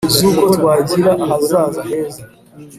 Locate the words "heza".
1.89-2.23